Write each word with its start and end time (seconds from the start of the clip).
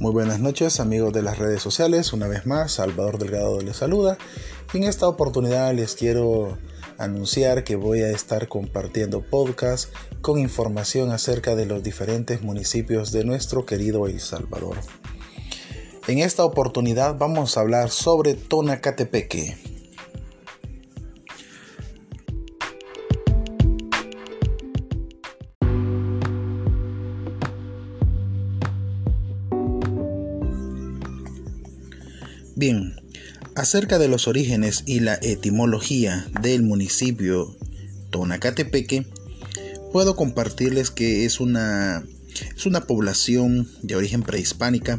Muy 0.00 0.12
buenas 0.12 0.38
noches 0.38 0.78
amigos 0.78 1.12
de 1.12 1.22
las 1.22 1.38
redes 1.38 1.60
sociales, 1.60 2.12
una 2.12 2.28
vez 2.28 2.46
más 2.46 2.70
Salvador 2.70 3.18
Delgado 3.18 3.60
les 3.60 3.78
saluda 3.78 4.16
y 4.72 4.76
en 4.76 4.84
esta 4.84 5.08
oportunidad 5.08 5.74
les 5.74 5.96
quiero 5.96 6.56
anunciar 6.98 7.64
que 7.64 7.74
voy 7.74 8.02
a 8.02 8.10
estar 8.10 8.46
compartiendo 8.46 9.22
podcast 9.22 9.92
con 10.20 10.38
información 10.38 11.10
acerca 11.10 11.56
de 11.56 11.66
los 11.66 11.82
diferentes 11.82 12.42
municipios 12.42 13.10
de 13.10 13.24
nuestro 13.24 13.66
querido 13.66 14.06
El 14.06 14.20
Salvador. 14.20 14.76
En 16.06 16.20
esta 16.20 16.44
oportunidad 16.44 17.18
vamos 17.18 17.56
a 17.56 17.62
hablar 17.62 17.90
sobre 17.90 18.34
Tonacatepeque. 18.34 19.77
Bien, 32.58 32.96
acerca 33.54 34.00
de 34.00 34.08
los 34.08 34.26
orígenes 34.26 34.82
y 34.84 34.98
la 34.98 35.14
etimología 35.22 36.26
del 36.42 36.64
municipio 36.64 37.56
Tonacatepeque, 38.10 39.06
puedo 39.92 40.16
compartirles 40.16 40.90
que 40.90 41.24
es 41.24 41.38
una, 41.38 42.02
es 42.56 42.66
una 42.66 42.84
población 42.88 43.68
de 43.82 43.94
origen 43.94 44.24
prehispánica 44.24 44.98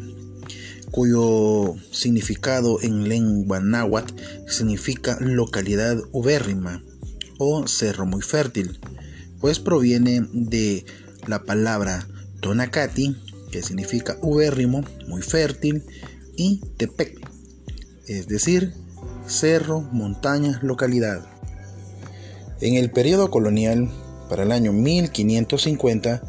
cuyo 0.90 1.76
significado 1.92 2.82
en 2.82 3.10
lengua 3.10 3.60
náhuatl 3.60 4.14
significa 4.48 5.18
localidad 5.20 5.98
ubérrima 6.14 6.82
o 7.40 7.68
cerro 7.68 8.06
muy 8.06 8.22
fértil, 8.22 8.80
pues 9.42 9.60
proviene 9.60 10.26
de 10.32 10.86
la 11.28 11.44
palabra 11.44 12.08
Tonacati, 12.40 13.18
que 13.52 13.62
significa 13.64 14.18
ubérrimo, 14.22 14.86
muy 15.10 15.22
fértil, 15.22 15.84
y 16.38 16.62
Tepec, 16.78 17.20
es 18.10 18.28
decir, 18.28 18.74
cerro, 19.28 19.82
montaña, 19.82 20.60
localidad. 20.64 21.22
En 22.60 22.74
el 22.74 22.90
periodo 22.90 23.30
colonial, 23.30 23.88
para 24.30 24.44
el 24.44 24.52
año 24.52 24.74
1550, 24.74 26.24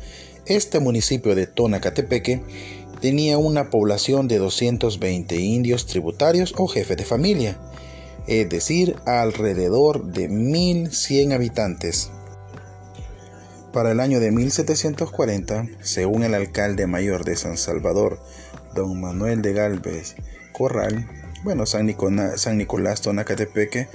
este 0.45 0.79
municipio 0.79 1.35
de 1.35 1.47
Tonacatepeque 1.47 2.43
tenía 3.01 3.39
una 3.39 3.71
población 3.71 4.29
de 4.29 4.37
220 4.37 5.37
indios 5.37 5.87
tributarios 5.87 6.53
o 6.59 6.69
jefes 6.69 6.99
de 6.99 7.05
familia, 7.05 7.59
es 8.27 8.47
decir, 8.51 8.97
alrededor 9.07 10.05
de 10.05 10.29
1100 10.29 11.33
habitantes. 11.33 12.11
Para 13.73 13.93
el 13.93 14.01
año 14.01 14.21
de 14.21 14.33
1740, 14.33 15.67
según 15.81 16.25
el 16.25 16.35
alcalde 16.35 16.87
mayor 16.87 17.25
de 17.25 17.37
San 17.37 17.57
Salvador, 17.57 18.21
don 18.75 19.01
Manuel 19.01 19.41
de 19.41 19.55
Galvez 19.55 20.17
Corral, 20.53 21.20
bueno, 21.43 21.65
San, 21.67 21.87
Nicolás, 21.87 23.01
Tonacatepeque 23.01 23.89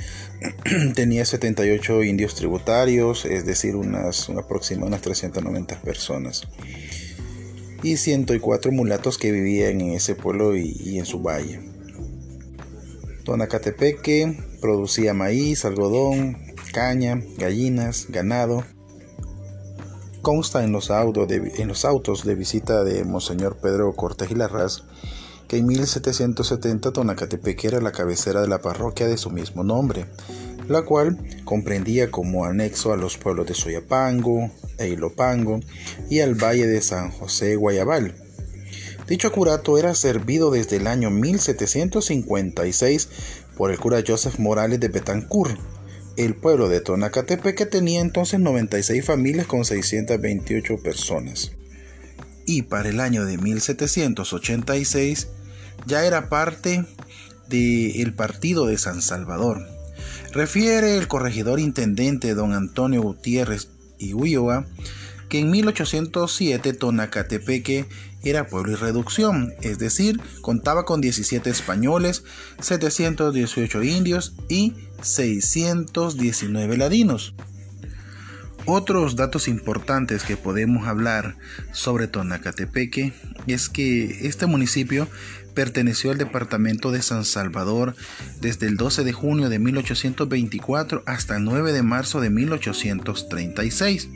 tenía 0.95 1.25
78 1.25 2.03
indios 2.03 2.35
tributarios, 2.35 3.25
es 3.25 3.45
decir, 3.45 3.75
unas 3.75 4.29
aproximadamente 4.29 5.03
390 5.03 5.81
personas. 5.81 6.43
Y 7.83 7.97
104 7.97 8.71
mulatos 8.71 9.17
que 9.17 9.31
vivían 9.31 9.81
en 9.81 9.91
ese 9.91 10.15
pueblo 10.15 10.55
y, 10.55 10.75
y 10.79 10.97
en 10.97 11.05
su 11.05 11.21
valle. 11.21 11.59
Tonacatepeque 13.23 14.37
producía 14.59 15.13
maíz, 15.13 15.65
algodón, 15.65 16.37
caña, 16.73 17.21
gallinas, 17.37 18.07
ganado. 18.09 18.63
Consta 20.21 20.63
en 20.63 20.71
los, 20.71 20.89
autos 20.89 21.27
de, 21.27 21.53
en 21.57 21.67
los 21.67 21.85
autos 21.85 22.25
de 22.25 22.33
visita 22.33 22.83
de 22.83 23.03
Monseñor 23.03 23.57
Pedro 23.57 23.93
Cortés 23.93 24.31
y 24.31 24.35
Larraz 24.35 24.83
que 25.47 25.57
en 25.57 25.67
1770 25.67 26.91
Tonacatepeque 26.91 27.67
era 27.67 27.81
la 27.81 27.91
cabecera 27.91 28.41
de 28.41 28.47
la 28.47 28.61
parroquia 28.61 29.07
de 29.07 29.17
su 29.17 29.29
mismo 29.29 29.63
nombre, 29.63 30.05
la 30.67 30.83
cual 30.83 31.17
comprendía 31.43 32.09
como 32.11 32.45
anexo 32.45 32.93
a 32.93 32.97
los 32.97 33.17
pueblos 33.17 33.47
de 33.47 33.53
Soyapango, 33.53 34.49
Eilopango 34.77 35.59
y 36.09 36.19
al 36.19 36.35
valle 36.35 36.67
de 36.67 36.81
San 36.81 37.11
José 37.11 37.55
Guayabal. 37.55 38.15
Dicho 39.07 39.31
curato 39.31 39.77
era 39.77 39.93
servido 39.93 40.49
desde 40.49 40.77
el 40.77 40.87
año 40.87 41.11
1756 41.11 43.09
por 43.55 43.71
el 43.71 43.77
cura 43.79 44.03
Joseph 44.05 44.39
Morales 44.39 44.79
de 44.79 44.87
Betancourt. 44.87 45.59
El 46.17 46.35
pueblo 46.35 46.69
de 46.69 46.81
Tonacatepeque 46.81 47.65
tenía 47.65 48.01
entonces 48.01 48.39
96 48.39 49.05
familias 49.05 49.47
con 49.47 49.65
628 49.65 50.77
personas 50.81 51.51
y 52.45 52.63
para 52.63 52.89
el 52.89 52.99
año 52.99 53.25
de 53.25 53.37
1786 53.37 55.27
ya 55.85 56.05
era 56.05 56.29
parte 56.29 56.85
del 57.47 58.13
partido 58.13 58.65
de 58.65 58.77
San 58.77 59.01
Salvador. 59.01 59.65
Refiere 60.31 60.97
el 60.97 61.07
corregidor 61.07 61.59
intendente 61.59 62.33
don 62.33 62.53
Antonio 62.53 63.01
Gutiérrez 63.01 63.69
y 63.97 64.13
Ulloa 64.13 64.65
que 65.29 65.39
en 65.39 65.49
1807 65.49 66.73
Tonacatepeque 66.73 67.85
era 68.23 68.47
pueblo 68.47 68.73
y 68.73 68.75
reducción, 68.75 69.53
es 69.61 69.77
decir, 69.77 70.19
contaba 70.41 70.85
con 70.85 71.01
17 71.01 71.49
españoles, 71.49 72.23
718 72.59 73.83
indios 73.83 74.33
y 74.49 74.73
619 75.01 76.77
ladinos. 76.77 77.35
Otros 78.67 79.15
datos 79.15 79.47
importantes 79.47 80.23
que 80.23 80.37
podemos 80.37 80.87
hablar 80.87 81.35
sobre 81.71 82.07
Tonacatepeque 82.07 83.13
es 83.45 83.69
que 83.69 84.27
este 84.27 84.47
municipio 84.47 85.07
perteneció 85.55 86.11
al 86.11 86.19
departamento 86.19 86.91
de 86.91 87.01
San 87.01 87.25
Salvador 87.25 87.95
desde 88.41 88.67
el 88.67 88.77
12 88.77 89.03
de 89.03 89.13
junio 89.13 89.49
de 89.49 89.57
1824 89.57 91.01
hasta 91.07 91.37
el 91.37 91.45
9 91.45 91.73
de 91.73 91.81
marzo 91.81 92.21
de 92.21 92.29
1836 92.29 94.09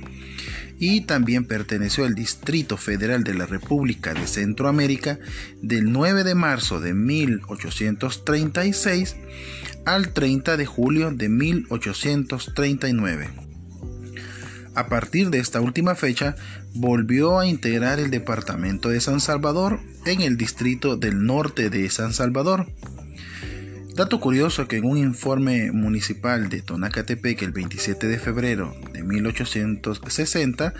y 0.79 1.01
también 1.01 1.45
perteneció 1.45 2.05
al 2.05 2.15
Distrito 2.15 2.77
Federal 2.77 3.23
de 3.23 3.33
la 3.33 3.45
República 3.45 4.13
de 4.13 4.25
Centroamérica 4.27 5.19
del 5.61 5.91
9 5.91 6.23
de 6.23 6.35
marzo 6.35 6.79
de 6.79 6.93
1836 6.93 9.17
al 9.85 10.13
30 10.13 10.55
de 10.55 10.65
julio 10.65 11.11
de 11.11 11.27
1839. 11.29 13.48
A 14.79 14.87
partir 14.87 15.29
de 15.29 15.39
esta 15.39 15.59
última 15.59 15.93
fecha, 15.93 16.37
volvió 16.73 17.37
a 17.37 17.45
integrar 17.45 17.99
el 17.99 18.11
departamento 18.11 18.87
de 18.87 19.01
San 19.01 19.19
Salvador 19.19 19.81
en 20.05 20.21
el 20.21 20.37
distrito 20.37 20.95
del 20.95 21.25
norte 21.25 21.69
de 21.69 21.89
San 21.89 22.13
Salvador. 22.13 22.65
Dato 23.93 24.21
curioso 24.21 24.69
que 24.69 24.77
en 24.77 24.85
un 24.85 24.97
informe 24.97 25.73
municipal 25.73 26.47
de 26.47 26.61
Tonacatepec 26.61 27.41
el 27.41 27.51
27 27.51 28.07
de 28.07 28.19
febrero 28.19 28.73
de 28.93 29.03
1860 29.03 30.73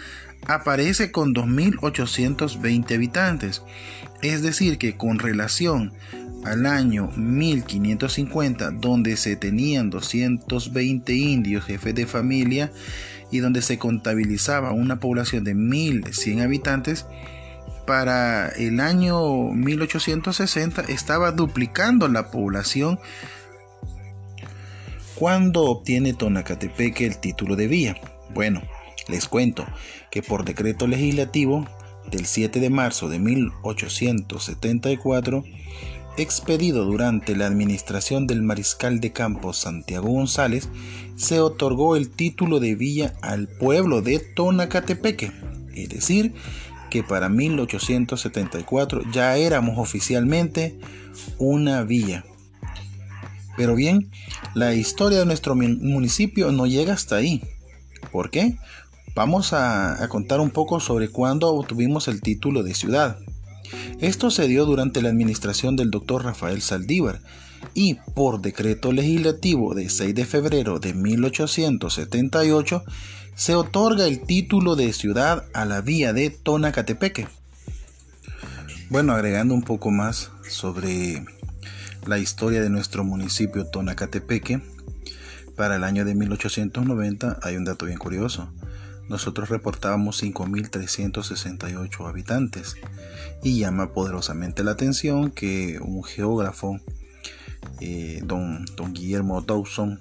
aparece 0.48 1.12
con 1.12 1.36
2.820 1.36 2.96
habitantes, 2.96 3.64
es 4.22 4.42
decir 4.42 4.78
que 4.78 4.96
con 4.96 5.20
relación 5.20 5.92
al 6.46 6.66
año 6.68 7.12
1550 7.18 8.72
donde 8.72 9.18
se 9.18 9.36
tenían 9.36 9.90
220 9.90 11.14
indios 11.14 11.66
jefes 11.66 11.94
de 11.94 12.06
familia 12.06 12.72
y 13.31 13.40
donde 13.40 13.62
se 13.62 13.78
contabilizaba 13.78 14.72
una 14.72 15.00
población 15.00 15.44
de 15.44 15.56
1.100 15.56 16.41
habitantes, 16.41 17.06
para 17.85 18.50
el 18.50 18.79
año 18.79 19.51
1860 19.51 20.84
estaba 20.90 21.31
duplicando 21.31 22.07
la 22.07 22.29
población 22.29 23.00
cuando 25.16 25.63
obtiene 25.63 26.13
Tonacatepeque 26.13 27.07
el 27.07 27.17
título 27.17 27.56
de 27.56 27.67
vía. 27.67 27.95
Bueno, 28.34 28.62
les 29.07 29.28
cuento 29.28 29.66
que 30.11 30.22
por 30.22 30.46
decreto 30.46 30.87
legislativo 30.87 31.67
del 32.11 32.25
7 32.25 32.59
de 32.59 32.70
marzo 32.70 33.09
de 33.09 33.20
1874, 33.20 35.43
expedido 36.20 36.86
durante 36.86 37.36
la 37.36 37.48
administración 37.48 38.28
del 38.28 38.42
mariscal 38.42 39.00
de 39.00 39.12
campo 39.12 39.54
Santiago 39.54 40.10
González, 40.10 40.70
se 41.16 41.40
otorgó 41.40 41.96
el 41.96 42.10
título 42.10 42.60
de 42.60 42.76
villa 42.76 43.14
al 43.22 43.48
pueblo 43.48 44.02
de 44.02 44.20
Tonacatepeque, 44.20 45.32
es 45.74 45.90
decir, 45.90 46.34
que 46.90 47.04
para 47.04 47.30
1874 47.30 49.04
ya 49.12 49.38
éramos 49.38 49.78
oficialmente 49.78 50.80
una 51.38 51.84
villa. 51.84 52.26
Pero 53.58 53.76
bien, 53.76 54.10
la 54.56 54.74
historia 54.74 55.20
de 55.20 55.26
nuestro 55.26 55.56
municipio 55.56 56.52
no 56.52 56.66
llega 56.66 56.94
hasta 56.94 57.18
ahí. 57.18 57.44
¿Por 58.12 58.30
qué? 58.30 58.58
Vamos 59.16 59.54
a, 59.54 60.02
a 60.02 60.08
contar 60.08 60.40
un 60.40 60.50
poco 60.50 60.80
sobre 60.80 61.10
cuándo 61.10 61.54
obtuvimos 61.54 62.08
el 62.08 62.22
título 62.22 62.64
de 62.64 62.74
ciudad. 62.74 63.20
Esto 64.00 64.32
se 64.32 64.48
dio 64.48 64.66
durante 64.66 65.02
la 65.02 65.10
administración 65.10 65.76
del 65.76 65.92
doctor 65.92 66.24
Rafael 66.24 66.62
Saldívar 66.62 67.22
y 67.74 67.96
por 68.16 68.42
decreto 68.42 68.92
legislativo 68.92 69.76
de 69.76 69.90
6 69.90 70.16
de 70.16 70.26
febrero 70.26 70.80
de 70.80 70.94
1878 70.94 72.84
se 73.36 73.56
otorga 73.56 74.06
el 74.06 74.22
título 74.22 74.76
de 74.76 74.92
ciudad 74.94 75.46
a 75.54 75.66
la 75.66 75.82
vía 75.82 76.14
de 76.14 76.30
Tonacatepeque. 76.30 77.28
Bueno, 78.90 79.14
agregando 79.14 79.54
un 79.54 79.62
poco 79.62 79.92
más 79.92 80.32
sobre 80.50 81.24
la 82.06 82.18
historia 82.18 82.62
de 82.62 82.70
nuestro 82.70 83.04
municipio 83.04 83.66
Tonacatepeque, 83.66 84.62
para 85.56 85.76
el 85.76 85.84
año 85.84 86.06
de 86.06 86.16
1890 86.16 87.40
hay 87.42 87.56
un 87.56 87.66
dato 87.66 87.86
bien 87.86 87.98
curioso. 87.98 88.50
Nosotros 89.09 89.50
reportábamos 89.50 90.22
5.368 90.22 92.08
habitantes 92.08 92.76
y 93.44 93.59
llama 93.59 93.91
poderosamente 93.91 94.64
la 94.64 94.72
atención 94.72 95.32
que 95.32 95.79
un 95.82 96.03
geógrafo, 96.03 96.79
eh, 97.82 98.22
don, 98.23 98.66
don 98.76 98.94
Guillermo 98.94 99.41
Dawson, 99.41 100.00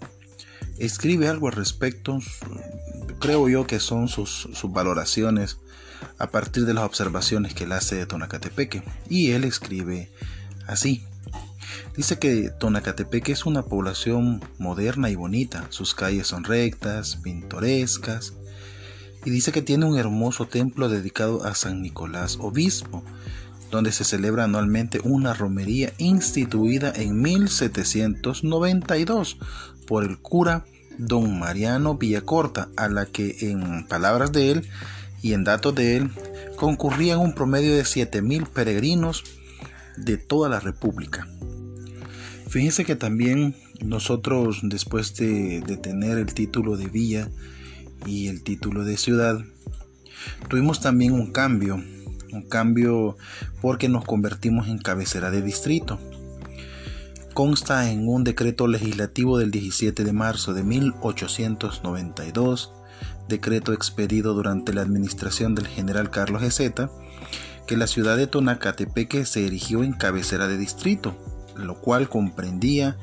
escribe 0.76 1.28
algo 1.28 1.48
al 1.48 1.54
respecto. 1.54 2.18
Creo 3.18 3.48
yo 3.48 3.66
que 3.66 3.80
son 3.80 4.08
sus, 4.08 4.48
sus 4.52 4.72
valoraciones 4.72 5.58
a 6.18 6.30
partir 6.30 6.66
de 6.66 6.74
las 6.74 6.84
observaciones 6.84 7.54
que 7.54 7.64
él 7.64 7.72
hace 7.72 7.96
de 7.96 8.06
Tonacatepeque. 8.06 8.82
Y 9.08 9.30
él 9.30 9.44
escribe 9.44 10.10
así. 10.66 11.02
Dice 11.96 12.18
que 12.18 12.50
Tonacatepeque 12.50 13.32
es 13.32 13.46
una 13.46 13.62
población 13.62 14.42
moderna 14.58 15.10
y 15.10 15.14
bonita. 15.14 15.66
Sus 15.70 15.94
calles 15.94 16.26
son 16.26 16.44
rectas, 16.44 17.16
pintorescas. 17.16 18.34
Y 19.28 19.30
dice 19.30 19.52
que 19.52 19.60
tiene 19.60 19.84
un 19.84 19.98
hermoso 19.98 20.48
templo 20.48 20.88
dedicado 20.88 21.44
a 21.44 21.54
San 21.54 21.82
Nicolás 21.82 22.38
Obispo, 22.40 23.04
donde 23.70 23.92
se 23.92 24.04
celebra 24.04 24.44
anualmente 24.44 25.00
una 25.04 25.34
romería 25.34 25.92
instituida 25.98 26.90
en 26.96 27.20
1792 27.20 29.36
por 29.86 30.04
el 30.04 30.16
cura 30.16 30.64
don 30.96 31.38
Mariano 31.38 31.98
Villacorta, 31.98 32.70
a 32.78 32.88
la 32.88 33.04
que 33.04 33.36
en 33.40 33.86
palabras 33.86 34.32
de 34.32 34.50
él 34.50 34.66
y 35.20 35.34
en 35.34 35.44
datos 35.44 35.74
de 35.74 35.98
él 35.98 36.10
concurrían 36.56 37.18
un 37.18 37.34
promedio 37.34 37.76
de 37.76 37.82
7.000 37.82 38.48
peregrinos 38.48 39.24
de 39.98 40.16
toda 40.16 40.48
la 40.48 40.58
República. 40.58 41.28
Fíjense 42.48 42.86
que 42.86 42.96
también 42.96 43.54
nosotros 43.84 44.60
después 44.62 45.14
de, 45.16 45.60
de 45.60 45.76
tener 45.76 46.16
el 46.16 46.32
título 46.32 46.78
de 46.78 46.86
villa 46.86 47.28
y 48.06 48.28
el 48.28 48.42
título 48.42 48.84
de 48.84 48.96
ciudad, 48.96 49.40
tuvimos 50.48 50.80
también 50.80 51.12
un 51.12 51.32
cambio, 51.32 51.82
un 52.32 52.48
cambio 52.48 53.16
porque 53.60 53.88
nos 53.88 54.04
convertimos 54.04 54.68
en 54.68 54.78
cabecera 54.78 55.30
de 55.30 55.42
distrito. 55.42 55.98
Consta 57.34 57.90
en 57.90 58.08
un 58.08 58.24
decreto 58.24 58.66
legislativo 58.66 59.38
del 59.38 59.50
17 59.50 60.04
de 60.04 60.12
marzo 60.12 60.54
de 60.54 60.64
1892 60.64 62.72
decreto 63.28 63.72
expedido 63.72 64.34
durante 64.34 64.72
la 64.72 64.82
administración 64.82 65.54
del 65.54 65.66
general 65.66 66.10
Carlos 66.10 66.42
Ezeta, 66.42 66.90
que 67.66 67.76
la 67.76 67.86
ciudad 67.86 68.16
de 68.16 68.26
Tonacatepeque 68.26 69.26
se 69.26 69.46
erigió 69.46 69.84
en 69.84 69.92
cabecera 69.92 70.48
de 70.48 70.56
distrito, 70.56 71.16
lo 71.54 71.80
cual 71.80 72.08
comprendía 72.08 72.96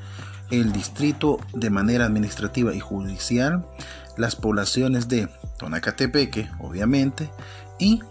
el 0.49 0.73
distrito 0.73 1.39
de 1.53 1.69
manera 1.69 2.05
administrativa 2.05 2.73
y 2.73 2.79
judicial, 2.79 3.65
las 4.17 4.35
poblaciones 4.35 5.07
de 5.07 5.29
Tonacatepeque, 5.57 6.49
obviamente, 6.59 7.31
y 7.79 8.01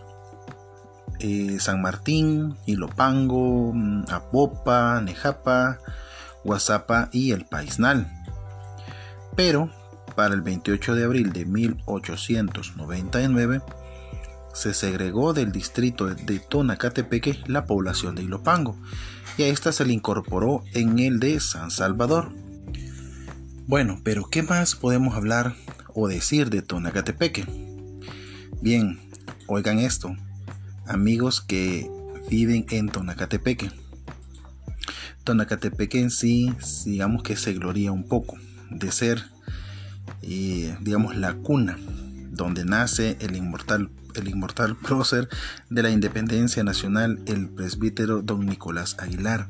eh, 1.20 1.58
San 1.60 1.82
Martín, 1.82 2.56
Ilopango, 2.66 3.72
Apopa, 4.08 5.00
Nejapa, 5.00 5.78
Guazapa 6.44 7.08
y 7.12 7.30
El 7.32 7.46
Paisnal. 7.46 8.10
Pero 9.36 9.70
para 10.14 10.34
el 10.34 10.42
28 10.42 10.94
de 10.94 11.04
abril 11.04 11.32
de 11.32 11.44
1899 11.44 13.62
se 14.52 14.74
segregó 14.74 15.32
del 15.32 15.50
distrito 15.50 16.06
de 16.06 16.38
Tonacatepeque 16.38 17.42
la 17.46 17.64
población 17.64 18.14
de 18.14 18.22
Ilopango 18.22 18.76
y 19.36 19.42
a 19.42 19.48
esta 19.48 19.72
se 19.72 19.84
le 19.84 19.92
incorporó 19.92 20.62
en 20.72 21.00
el 21.00 21.18
de 21.18 21.40
San 21.40 21.72
Salvador. 21.72 22.30
Bueno, 23.66 24.00
pero 24.04 24.28
¿qué 24.30 24.42
más 24.42 24.76
podemos 24.76 25.16
hablar 25.16 25.56
o 25.94 26.08
decir 26.08 26.50
de 26.50 26.62
Tonacatepeque? 26.62 27.46
Bien, 28.60 28.98
oigan 29.46 29.78
esto, 29.78 30.16
amigos 30.86 31.40
que 31.40 31.90
viven 32.28 32.66
en 32.70 32.88
Tonacatepeque. 32.88 33.70
Tonacatepeque 35.24 36.00
en 36.00 36.10
sí, 36.10 36.52
digamos 36.84 37.22
que 37.22 37.36
se 37.36 37.54
gloria 37.54 37.92
un 37.92 38.06
poco 38.06 38.36
de 38.70 38.92
ser 38.92 39.24
y 40.20 40.64
digamos 40.80 41.16
la 41.16 41.34
cuna 41.34 41.78
donde 42.30 42.64
nace 42.64 43.16
el 43.20 43.36
inmortal 43.36 43.90
el 44.14 44.28
inmortal 44.28 44.76
prócer 44.76 45.28
de 45.70 45.82
la 45.82 45.90
independencia 45.90 46.62
nacional, 46.64 47.20
el 47.26 47.48
presbítero 47.48 48.22
don 48.22 48.46
Nicolás 48.46 48.96
Aguilar. 48.98 49.48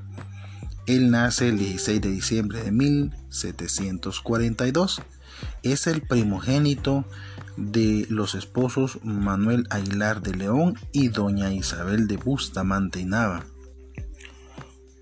Él 0.86 1.10
nace 1.10 1.48
el 1.48 1.58
16 1.58 2.00
de 2.00 2.10
diciembre 2.10 2.62
de 2.62 2.70
1742. 2.70 5.02
Es 5.62 5.86
el 5.86 6.02
primogénito 6.02 7.06
de 7.56 8.06
los 8.10 8.34
esposos 8.34 8.98
Manuel 9.02 9.66
Aguilar 9.70 10.20
de 10.20 10.34
León 10.34 10.78
y 10.92 11.08
doña 11.08 11.50
Isabel 11.52 12.06
de 12.06 12.19
Bustamante 12.19 13.00
y 13.00 13.06
Nava. 13.06 13.46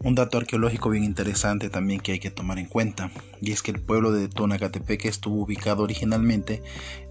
Un 0.04 0.14
dato 0.14 0.38
arqueológico 0.38 0.90
bien 0.90 1.04
interesante 1.04 1.68
también 1.68 2.00
que 2.00 2.12
hay 2.12 2.18
que 2.18 2.30
tomar 2.30 2.58
en 2.58 2.66
cuenta, 2.66 3.10
y 3.40 3.52
es 3.52 3.62
que 3.62 3.70
el 3.70 3.80
pueblo 3.80 4.10
de 4.10 4.28
Tonacatepeque 4.28 5.08
estuvo 5.08 5.42
ubicado 5.42 5.84
originalmente 5.84 6.62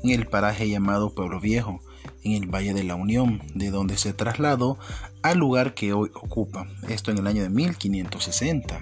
en 0.03 0.09
el 0.09 0.27
paraje 0.27 0.69
llamado 0.69 1.15
Pueblo 1.15 1.39
Viejo, 1.39 1.81
en 2.24 2.44
el 2.44 2.48
Valle 2.48 2.74
de 2.74 2.83
la 2.83 2.95
Unión, 2.95 3.42
de 3.53 3.71
donde 3.71 3.98
se 3.98 4.13
trasladó 4.13 4.77
al 5.21 5.38
lugar 5.38 5.74
que 5.74 5.94
hoy 5.94 6.09
ocupa, 6.13 6.68
esto 6.89 7.12
en 7.12 7.18
el 7.18 7.27
año 7.27 7.44
de 7.44 7.50
1560. 7.50 8.81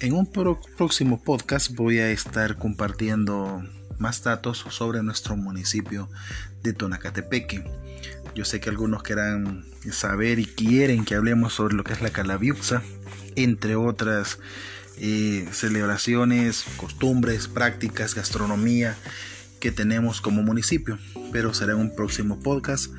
En 0.00 0.14
un 0.14 0.26
próximo 0.26 1.22
podcast 1.22 1.74
voy 1.74 1.98
a 1.98 2.10
estar 2.10 2.58
compartiendo 2.58 3.62
más 3.98 4.22
datos 4.24 4.64
sobre 4.70 5.02
nuestro 5.02 5.36
municipio 5.36 6.08
de 6.62 6.72
Tonacatepeque. 6.72 7.64
Yo 8.34 8.44
sé 8.44 8.60
que 8.60 8.70
algunos 8.70 9.02
quieran 9.02 9.64
saber 9.90 10.38
y 10.38 10.46
quieren 10.46 11.04
que 11.04 11.14
hablemos 11.14 11.52
sobre 11.52 11.74
lo 11.74 11.84
que 11.84 11.92
es 11.92 12.02
la 12.02 12.10
calabiuxa, 12.10 12.82
entre 13.36 13.76
otras 13.76 14.38
eh, 14.98 15.48
celebraciones, 15.52 16.64
costumbres, 16.76 17.46
prácticas, 17.46 18.14
gastronomía 18.14 18.96
que 19.62 19.70
tenemos 19.70 20.20
como 20.20 20.42
municipio, 20.42 20.98
pero 21.30 21.54
será 21.54 21.74
en 21.74 21.78
un 21.78 21.94
próximo 21.94 22.40
podcast. 22.40 22.92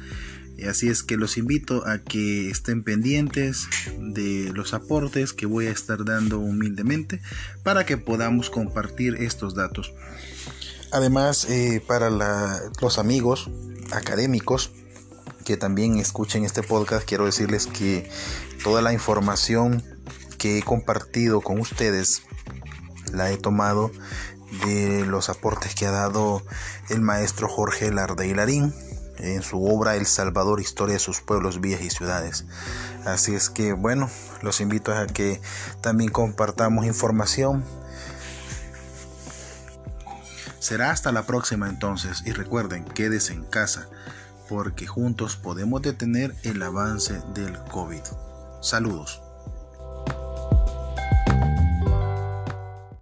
Así 0.70 0.88
es 0.88 1.04
que 1.04 1.18
los 1.18 1.38
invito 1.38 1.86
a 1.86 1.98
que 1.98 2.50
estén 2.50 2.84
pendientes 2.84 3.68
de 4.00 4.50
los 4.54 4.74
aportes 4.74 5.34
que 5.34 5.46
voy 5.46 5.68
a 5.68 5.72
estar 5.72 6.06
dando 6.06 6.40
humildemente 6.40 7.22
para 7.64 7.86
que 7.86 7.98
podamos 7.98 8.50
compartir 8.50 9.16
estos 9.16 9.56
datos. 9.56 9.94
Además, 10.94 11.50
eh, 11.50 11.84
para 11.86 12.10
los 12.10 12.98
amigos 12.98 13.50
académicos, 13.92 14.72
que 15.44 15.58
también 15.58 15.98
escuchen 15.98 16.46
este 16.46 16.64
podcast, 16.64 17.06
quiero 17.06 17.26
decirles 17.26 17.68
que 17.68 18.10
toda 18.64 18.82
la 18.82 18.94
información 18.94 19.84
que 20.38 20.60
he 20.60 20.62
compartido 20.62 21.42
con 21.42 21.60
ustedes 21.60 22.24
la 23.12 23.32
he 23.32 23.38
tomado 23.38 23.92
de 24.66 25.06
los 25.06 25.30
aportes 25.30 25.76
que 25.76 25.86
ha 25.86 25.92
dado 25.92 26.44
el 26.90 27.02
maestro 27.02 27.48
Jorge 27.48 27.92
Larde 27.92 28.28
Hilarín 28.28 28.74
en 29.18 29.42
su 29.42 29.64
obra 29.66 29.96
El 29.96 30.06
Salvador, 30.06 30.60
Historia 30.60 30.94
de 30.94 31.00
sus 31.00 31.22
pueblos, 31.22 31.62
villas 31.62 31.82
y 31.82 31.90
ciudades. 31.90 32.46
Así 33.06 33.34
es 33.36 33.50
que 33.50 33.74
bueno, 33.74 34.10
los 34.42 34.62
invito 34.62 34.94
a 34.94 35.08
que 35.08 35.42
también 35.82 36.12
compartamos 36.12 36.86
información. 36.86 37.64
Será 40.60 40.92
hasta 40.92 41.12
la 41.12 41.24
próxima 41.24 41.68
entonces 41.70 42.24
y 42.26 42.32
recuerden, 42.32 42.86
quédese 42.86 43.34
en 43.34 43.44
casa 43.44 43.90
porque 44.48 44.88
juntos 44.88 45.36
podemos 45.36 45.82
detener 45.82 46.36
el 46.44 46.62
avance 46.62 47.22
del 47.34 47.58
COVID. 47.66 48.04
Saludos. 48.62 49.23